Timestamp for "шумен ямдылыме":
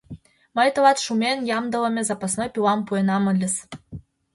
1.05-2.01